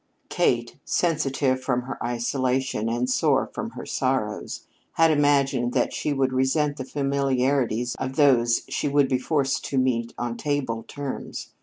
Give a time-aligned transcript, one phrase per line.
[0.29, 6.33] Kate, sensitive from her isolation and sore from her sorrows, had imagined that she would
[6.33, 11.49] resent the familiarities of those she would be forced to meet on table terms.